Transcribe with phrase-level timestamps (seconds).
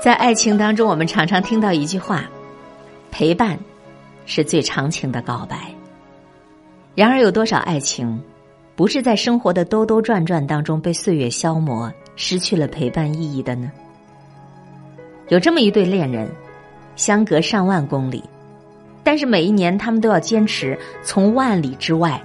[0.00, 2.24] 在爱情当中，我们常常听到一句话
[3.10, 3.58] ：“陪伴
[4.26, 5.72] 是最长情的告白。”
[6.94, 8.20] 然而，有多少爱情
[8.76, 13.70] 不是在生活的兜兜转转当中被岁月消磨，失去了陪伴意义的呢？
[15.28, 16.30] 有这么一对恋人，
[16.94, 18.22] 相隔上万公里，
[19.02, 22.22] 但是每一年他们都要坚持从万里之外，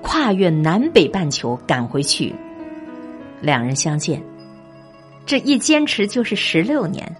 [0.00, 2.34] 跨越南北半球赶回去，
[3.42, 4.20] 两人相见。
[5.24, 7.16] 这一坚持就是十六年。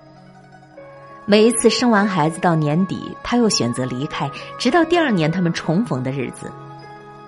[1.24, 4.28] 每一次生完孩子到年底，他又选择离开，
[4.58, 6.50] 直到第二年他们重逢的日子，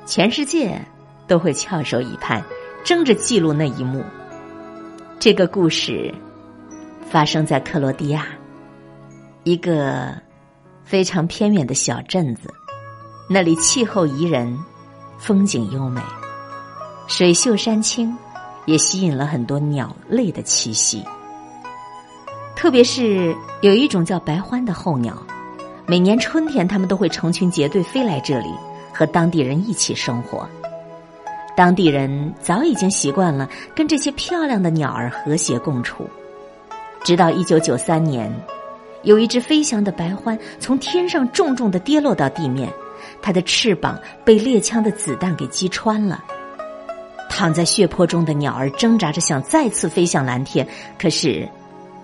[0.04, 0.80] 全世界
[1.28, 2.42] 都会翘首以盼，
[2.84, 4.04] 争着记录那一幕。
[5.20, 6.12] 这个故事
[7.08, 8.26] 发生在克罗地亚，
[9.44, 10.12] 一个
[10.82, 12.52] 非常偏远的小镇子，
[13.30, 14.58] 那里气候宜人，
[15.18, 16.02] 风景优美，
[17.06, 18.14] 水秀山清。
[18.66, 21.04] 也吸引了很多鸟类的栖息，
[22.56, 25.14] 特别是有一种叫白欢的候鸟，
[25.86, 28.48] 每年春天它们都会成群结队飞来这里，
[28.92, 30.48] 和当地人一起生活。
[31.56, 36.08] 当地人早已经习惯了跟这些漂亮的鸟儿和谐共处，
[37.04, 38.34] 直到一九九三年，
[39.02, 42.68] 有一只飞翔的白欢从天上重重的跌落到地面，
[43.22, 46.24] 它的翅膀被猎枪的子弹给击穿了。
[47.36, 50.64] 躺在血泊中的鸟儿挣扎着想再次飞向蓝天，
[50.96, 51.48] 可是，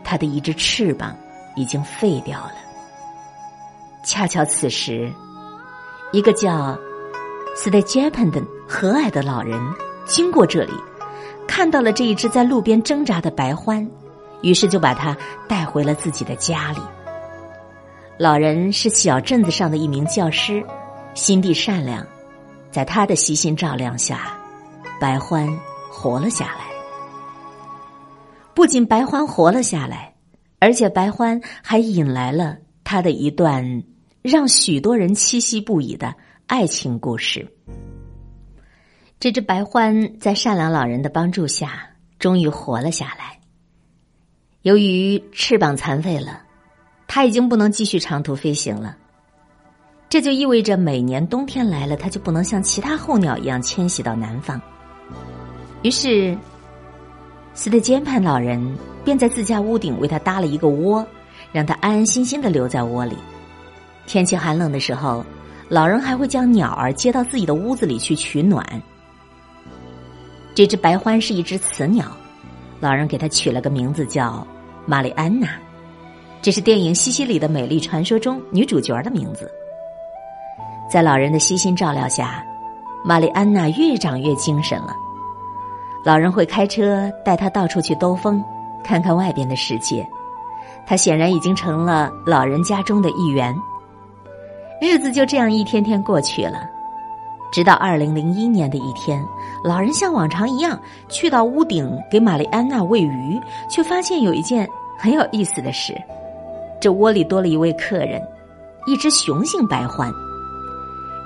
[0.03, 1.17] 它的一只翅膀
[1.55, 2.55] 已经废掉了。
[4.03, 5.08] 恰巧此时，
[6.11, 6.77] 一个叫
[7.55, 9.56] s t e j a p a n 的和蔼的老人
[10.05, 10.73] 经过这里，
[11.47, 13.89] 看到了这一只在路边挣扎的白獾，
[14.42, 16.81] 于是就把它带回了自己的家里。
[18.19, 20.61] 老人是小镇子上的一名教师，
[21.14, 22.05] 心地善良，
[22.73, 24.36] 在他的悉心照料下。
[25.00, 25.48] 白欢
[25.90, 26.66] 活了下来，
[28.52, 30.14] 不仅白欢活了下来，
[30.58, 33.82] 而且白欢还引来了他的一段
[34.20, 36.14] 让许多人栖息不已的
[36.46, 37.50] 爱情故事。
[39.18, 41.80] 这只白欢在善良老人的帮助下，
[42.18, 43.40] 终于活了下来。
[44.60, 46.42] 由于翅膀残废了，
[47.08, 48.98] 他已经不能继续长途飞行了。
[50.10, 54.60] 这就意味着每年冬天来了，他就不能像其他候鸟一样迁徙到南方。
[55.83, 56.36] 于是，
[57.55, 58.61] 斯特坚潘老人
[59.02, 61.07] 便在自家屋顶为他搭了一个窝，
[61.52, 63.17] 让他安安心心的留在窝里。
[64.07, 65.24] 天气寒冷的时候，
[65.69, 68.64] 老人还会将鸟儿接到自己的屋子里去取暖。
[70.55, 72.05] 这只白獾是一只雌鸟，
[72.79, 74.46] 老人给它取了个名字叫
[74.85, 75.48] 玛丽安娜，
[76.42, 79.51] 这是电影《西西里的美丽传说》中女主角的名字。
[80.90, 82.45] 在老人的悉心照料下，
[83.02, 84.92] 玛丽安娜越长越精神了。
[86.05, 88.42] 老人会开车带他到处去兜风，
[88.83, 90.06] 看看外边的世界。
[90.86, 93.55] 他显然已经成了老人家中的一员。
[94.80, 96.60] 日子就这样一天天过去了，
[97.52, 99.22] 直到二零零一年的一天，
[99.62, 104.66] 老人像往常一样去到屋顶给玛丽安娜喂鱼，却发现有一件
[104.98, 105.94] 很有意思的事：
[106.80, 108.20] 这窝里多了一位客人，
[108.86, 110.10] 一只雄性白獾。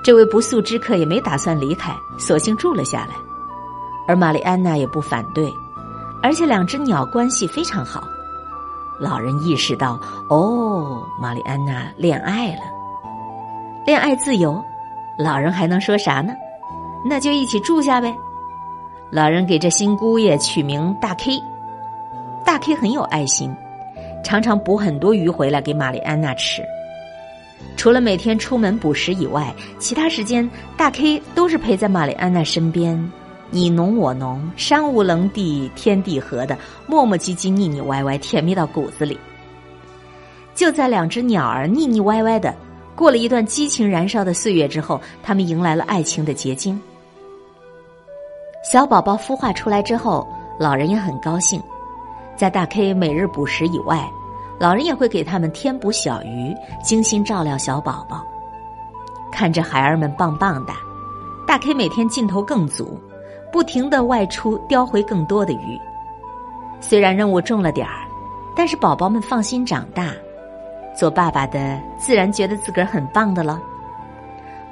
[0.03, 3.24] 这位不速之客也没打算离开，索性住了下来。
[4.07, 5.51] 而玛丽安娜也不反对，
[6.21, 8.03] 而且两只鸟关系非常好。
[8.99, 9.99] 老人意识到，
[10.29, 12.61] 哦，玛丽安娜恋爱了，
[13.85, 14.63] 恋爱自由，
[15.17, 16.33] 老人还能说啥呢？
[17.07, 18.15] 那就一起住下呗。
[19.11, 21.39] 老人给这新姑爷取名大 K，
[22.43, 23.55] 大 K 很有爱心，
[24.23, 26.63] 常常捕很多鱼回来给玛丽安娜吃。
[27.77, 33.11] 除了每天出门捕食以外，其他时间大 K 都是陪在玛丽安娜身边。
[33.51, 36.57] 你侬我侬，山无棱地，天地合的，
[36.87, 39.17] 磨磨唧唧，腻腻歪歪，甜蜜到骨子里。
[40.53, 42.53] 就在两只鸟儿腻腻歪歪的
[42.95, 46.81] 过了一段激情燃烧的岁月之后，他们迎来了爱情的结晶。
[48.63, 50.27] 小宝宝孵化出来之后，
[50.59, 51.61] 老人也很高兴。
[52.35, 54.09] 在大 K 每日捕食以外，
[54.59, 56.53] 老人也会给他们添补小鱼，
[56.83, 58.25] 精心照料小宝宝。
[59.31, 60.73] 看着孩儿们棒棒的，
[61.45, 62.99] 大 K 每天劲头更足。
[63.55, 65.79] 不停的外出叼回更多的鱼，
[66.81, 68.05] 虽然任务重了点儿，
[68.53, 70.09] 但是宝宝们放心长大，
[70.93, 73.57] 做爸爸的自然觉得自个儿很棒的了。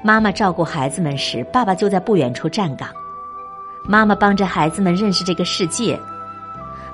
[0.01, 2.89] 妈妈照顾孩子们时，爸爸就在不远处站岗。
[3.85, 5.97] 妈妈帮着孩子们认识这个世界，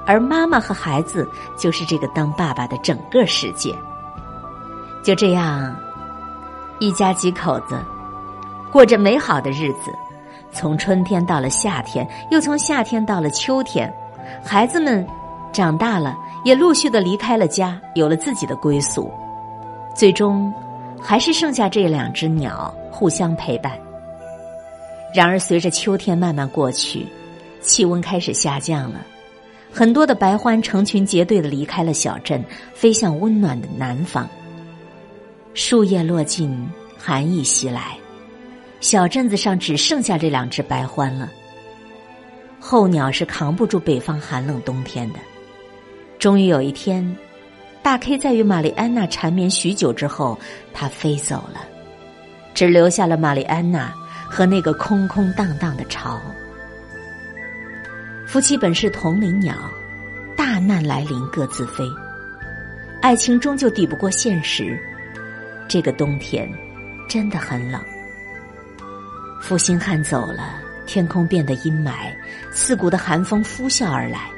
[0.06, 1.27] 而妈妈和孩子
[1.57, 3.75] 就是这个当爸爸的整个世界。
[5.01, 5.75] 就这样，
[6.77, 7.83] 一家几口子
[8.71, 9.91] 过着美好的日子。
[10.51, 13.92] 从春天到了夏天，又从夏天到了秋天，
[14.44, 15.06] 孩子们
[15.51, 19.12] 长大了，也陆续的离开了家，有了自己的归宿。
[19.96, 20.54] 最终，
[21.01, 23.74] 还是剩下这两只鸟互相陪伴。
[25.13, 27.07] 然而，随着秋天慢慢过去，
[27.62, 29.01] 气温开始下降了，
[29.72, 32.44] 很多的白獾成群结队的离开了小镇，
[32.74, 34.28] 飞向温暖的南方。
[35.54, 37.98] 树叶落尽，寒意袭来，
[38.80, 41.30] 小镇子上只剩下这两只白獾了。
[42.60, 45.20] 候鸟是扛不住北方寒冷冬天的。
[46.18, 47.16] 终于有一天，
[47.81, 50.38] 大 K 在与玛丽安娜缠绵许久之后，
[50.74, 51.62] 它飞走了，
[52.54, 53.94] 只留下了玛丽安娜
[54.30, 56.22] 和那个空空荡荡的巢。
[58.28, 59.56] 夫妻本是同林鸟，
[60.36, 61.84] 大难来临各自飞，
[63.02, 64.78] 爱情终究抵不过现实。
[65.68, 66.52] 这个冬天
[67.08, 67.82] 真的很冷，
[69.39, 70.56] 负心汉走了，
[70.86, 72.13] 天空变得阴霾，
[72.51, 74.30] 刺骨的寒风呼啸而来。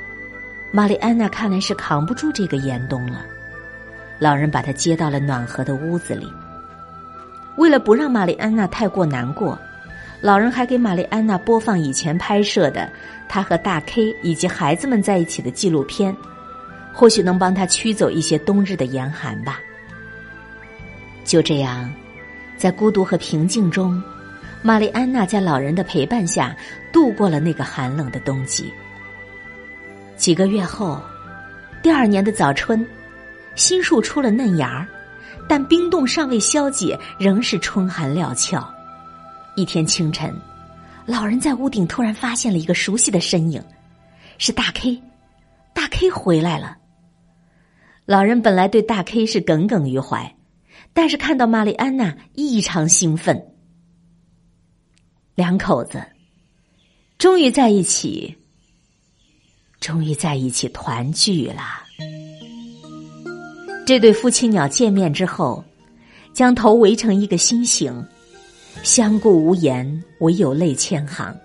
[0.71, 3.25] 玛丽安娜看来是扛不住这个严冬了，
[4.19, 6.31] 老人把她接到了暖和的屋子里。
[7.57, 9.59] 为了不让玛丽安娜太过难过，
[10.21, 12.89] 老人还给玛丽安娜播放以前拍摄的
[13.27, 16.15] 她和大 K 以及孩子们在一起的纪录片，
[16.93, 19.59] 或许能帮她驱走一些冬日的严寒吧。
[21.25, 21.91] 就这样，
[22.55, 24.01] 在孤独和平静中，
[24.63, 26.55] 玛丽安娜在老人的陪伴下
[26.91, 28.71] 度过了那个寒冷的冬季。
[30.15, 31.01] 几个月后，
[31.81, 32.85] 第二年的早春，
[33.55, 34.87] 新树出了嫩芽儿，
[35.47, 38.71] 但冰冻尚未消解，仍是春寒料峭。
[39.55, 40.33] 一天清晨，
[41.05, 43.63] 老人在屋顶突然发现了一个熟悉的身影，
[44.37, 45.01] 是大 K，
[45.73, 46.77] 大 K 回来了。
[48.05, 50.35] 老人本来对大 K 是耿耿于怀。
[50.93, 53.41] 但是看到玛丽安娜异常兴奋，
[55.35, 56.03] 两口子
[57.17, 58.35] 终于在一起，
[59.79, 61.83] 终于在一起团聚了。
[63.85, 65.63] 这对夫妻鸟见面之后，
[66.33, 68.05] 将头围成一个心形，
[68.83, 71.35] 相顾无言，唯有泪千行。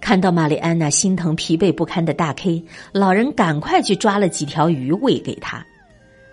[0.00, 2.62] 看到玛丽安娜心疼疲惫不堪的大 K，
[2.92, 5.64] 老人赶快去抓了几条鱼喂给他，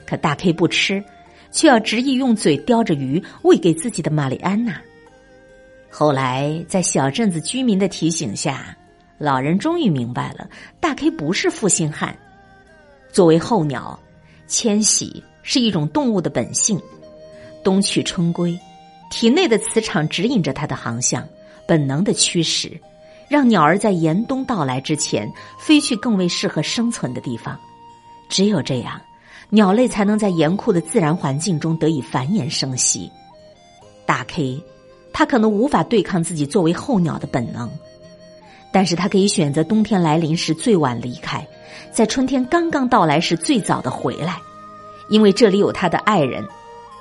[0.06, 1.04] 可大 K 不吃。
[1.54, 4.82] 却要执意用嘴叼着鱼喂给自己的玛丽安娜。
[5.92, 8.76] 后来，在小镇子居民的提醒下，
[9.18, 10.50] 老人终于明白了：
[10.80, 12.18] 大 K 不是负心汉。
[13.12, 14.00] 作为候鸟，
[14.48, 16.82] 迁徙是一种动物的本性。
[17.64, 18.58] 冬去春归，
[19.12, 21.28] 体内的磁场指引着它的航向，
[21.68, 22.72] 本能的驱使，
[23.28, 27.60] 让鸟儿在严冬到来之前飞去更为适合生存的地方。
[28.30, 29.00] 只有这样。
[29.54, 33.12] 鸟类才能在严酷的自然环境中得以繁衍生息。
[34.06, 34.64] 大 K，
[35.14, 37.70] 他可能无法对抗自己作为候鸟的本能，
[38.72, 41.46] 但是他可以选择冬天来临时最晚离开，
[41.92, 44.40] 在春天刚刚到来时最早的回来，
[45.10, 46.46] 因为这里有他的爱人，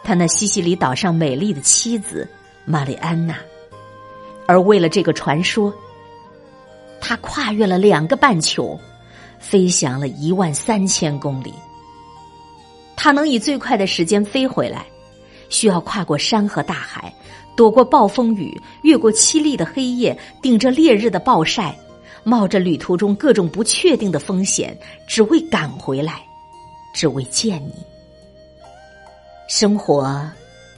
[0.02, 2.28] 他那西西里岛上美丽的妻子
[2.64, 3.36] 玛丽安娜。
[4.46, 5.72] 而为了这个传说，
[7.00, 8.78] 他跨越了两个半球，
[9.38, 11.54] 飞翔了一万三千公里。
[12.96, 14.84] 他能以最快的时间飞回来，
[15.48, 17.14] 需要跨过山和大海，
[17.60, 21.78] 躲过暴风雨，越过凄厉的黑夜，顶着烈日的暴晒，
[22.24, 24.74] 冒着旅途中各种不确定的风险，
[25.06, 26.22] 只为赶回来，
[26.94, 27.74] 只为见你。
[29.46, 30.26] 生活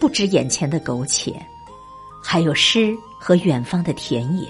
[0.01, 1.33] 不止眼前的苟且，
[2.21, 4.49] 还有诗和远方的田野。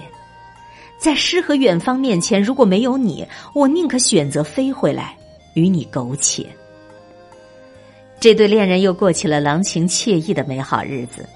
[0.97, 3.23] 在诗和远方面前，如果没有你，
[3.53, 5.15] 我宁可选择飞回来，
[5.53, 6.47] 与你苟且。
[8.19, 11.29] 这对恋人又过起了郎情妾意的美好日子，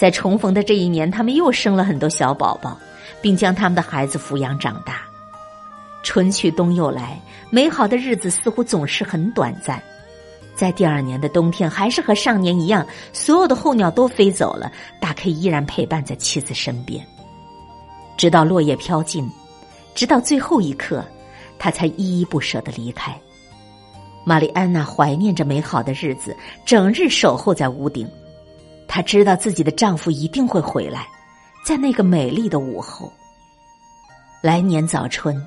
[0.00, 2.74] 在重逢的这一年，他们又生了很多小宝宝，
[3.20, 5.02] 并将他们的孩子抚养长大。
[6.02, 9.78] 春去冬又来，美好的日子似乎总是很短暂。
[10.54, 17.06] 在第二年的冬天，还是和上年一样，所有的候鸟都飞走了，大 K 依然陪伴在妻子身边，
[18.16, 19.30] 直到落叶飘尽，
[19.94, 21.04] 直到最后一刻，
[21.58, 23.14] 他才依依不舍的离开。
[24.24, 28.08] 玛丽安娜怀念着美好的日子，整日守候在屋顶。
[28.92, 31.06] 她知道自己的丈夫一定会回来，
[31.64, 33.12] 在那个美丽的午后。
[34.42, 35.40] 来年早春，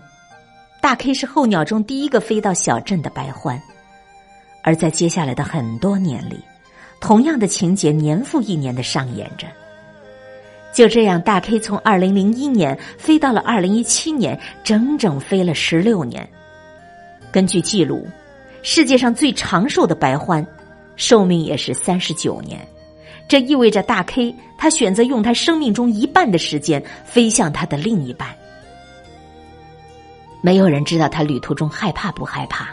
[0.80, 3.60] 大 K 是候鸟中第一个飞到小镇的白獾。
[4.64, 6.40] 而在接下来的很多年里，
[7.02, 9.46] 同样的情节年复一年的上演着。
[10.72, 16.26] 就这样，大 K 从二零零一年飞到了二零一七年，整整飞了十六年。
[17.30, 18.08] 根据记录。
[18.66, 20.46] 世界上最长寿的白獾，
[20.96, 22.66] 寿命也是三十九年。
[23.28, 28.30] 这意味着大 K 他选择用他生命中一半的时间飞向他的另一半。
[30.42, 32.68] 没有人知道他旅途中害怕不害怕，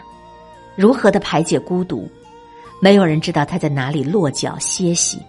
[0.76, 2.11] 如何的排解孤独，
[2.80, 5.23] 没有人知道他在哪里落脚歇息，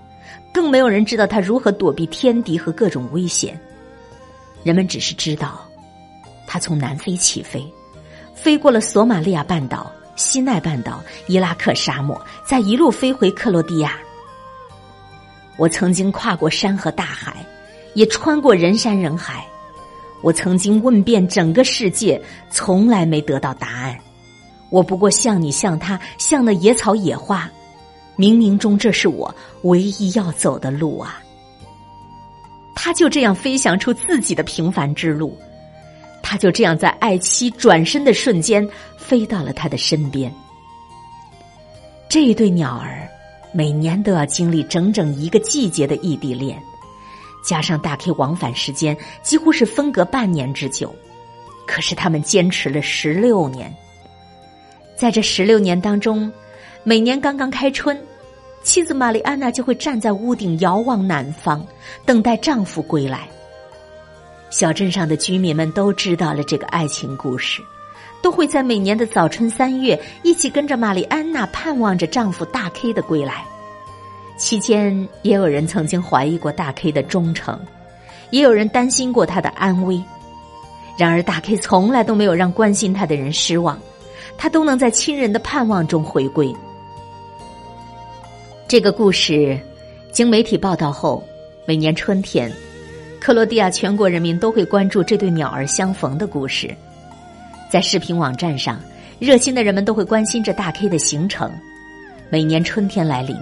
[0.51, 3.57] 更没有人知道他如何躲避天敌和各种危险。
[4.63, 5.61] 人们只是知道，
[6.45, 7.63] 他从南非起飞，
[8.35, 13.97] 飞过了索马利亚半岛、西奈半岛、伊拉克沙漠，再一路飞回克罗地亚。
[15.58, 17.36] 我曾经跨过山和大海，
[17.93, 19.46] 也穿过人山人海。
[20.22, 23.98] 我曾经问遍整个世界，从来没得到答案。
[24.70, 27.50] 我不过像你，像他，像那野草野花，
[28.17, 31.22] 冥冥中这是我唯一要走的路啊！
[32.75, 35.38] 他就这样飞翔出自己的平凡之路，
[36.24, 38.67] 他就这样在爱妻转身的瞬间
[38.98, 40.34] 飞到了他的身边。
[42.08, 43.08] 这一对鸟儿
[43.51, 46.62] 每年都要经历整整一个季节的异地恋。
[47.43, 50.93] 加上大 K 往返时间几乎是分隔半年之久，
[51.65, 53.74] 可是他们坚持了十六年。
[54.96, 56.31] 在这十六年当中，
[56.84, 58.00] 每年刚刚开春，
[58.62, 61.65] 妻子玛丽安娜就会站在屋顶遥望南方，
[62.05, 63.27] 等待丈夫归来。
[64.51, 67.62] 小镇上的居民们都知道了这个爱情故事，
[68.21, 73.43] 都会在每年的早春三月一起跟着玛丽安娜盼望着丈夫大 K 的归来。
[74.37, 77.59] 期间，也有人曾经怀疑过大 K 的忠诚，
[78.29, 80.01] 也有人担心过他的安危。
[80.97, 83.79] 然而，大 K 从来都没有让关心他的人失望，
[84.37, 86.53] 他都能在亲人的盼望中回归。
[88.67, 89.59] 这个故事
[90.11, 91.23] 经媒体报道后，
[91.65, 92.51] 每年春天，
[93.19, 96.75] 克罗地亚全国人民都会关注这对鸟儿相逢的故事。
[97.71, 98.77] 在视频网站上，
[99.17, 101.49] 热心的人们都会关心着大 K 的行程。
[102.29, 103.33] 每年春天来临。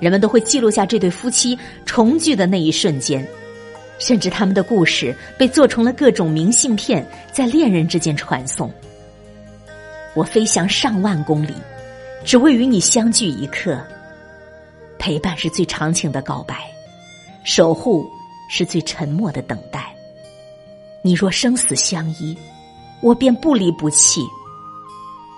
[0.00, 3.26] 人们都会记录下这对夫妻重聚的那一瞬间，
[3.98, 8.68] 甚至他们的故事被做成了各种明信片，在恋人之间传送。
[10.14, 11.52] 我飞翔上万公里，
[12.24, 13.80] 只为与你相聚一刻。
[14.98, 16.56] 陪伴是最长情的告白，
[17.44, 18.08] 守护
[18.48, 19.92] 是最沉默的等待。
[21.02, 22.36] 你若生死相依，
[23.02, 24.22] 我便不离不弃。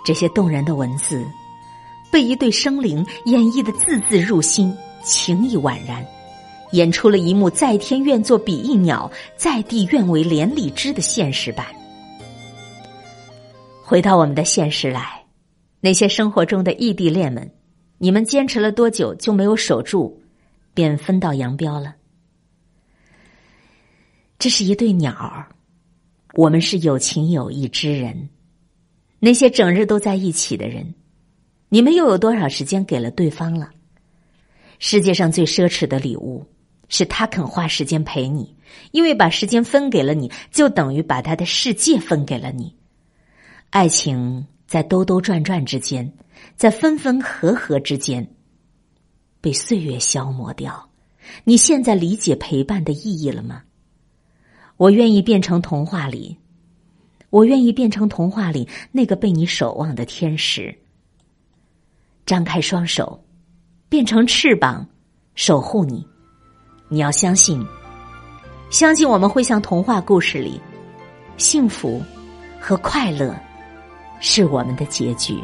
[0.05, 1.25] 这些动人的文字。
[2.11, 6.05] 被一对生灵演绎的字字入心，情意宛然，
[6.73, 11.65] 演出了一幕在天愿作比翼鸟，在地愿为连理枝的现实版。
[13.85, 15.25] 回到我们的现实来，
[15.81, 17.49] 那些生活中的异地恋们，
[17.99, 20.21] 你们坚持了多久就没有守住，
[20.75, 21.95] 便分道扬镳了？
[24.37, 25.47] 这是一对鸟，
[26.35, 28.29] 我们是有情有义之人，
[29.19, 30.95] 那些整日都在一起的人。
[31.69, 33.71] 你们又有多少时间给了对方了？
[34.79, 36.47] 世界上最奢侈的礼物
[36.89, 38.57] 是他肯花时间陪你，
[38.93, 42.75] 因为把时间分给了你，就等于把他的世界分给了你。
[43.71, 46.13] 爱情在兜兜转转之间，
[46.57, 48.35] 在分分合合之间，
[49.41, 50.91] 被岁月消磨掉。
[51.45, 53.63] 你现在理解陪伴的意义了吗？
[54.81, 56.35] 我愿意变成童话里，
[57.29, 60.75] 我愿意变成童话里那个被你守望的天使。
[62.25, 63.23] 张开双手，
[63.91, 64.87] 变成翅膀，
[65.35, 66.03] 守护你。
[66.89, 67.63] 你要相信，
[68.71, 70.59] 相信我们会像童话故事里，
[71.37, 72.03] 幸福
[72.59, 73.39] 和快乐
[74.19, 75.39] 是我们的结局。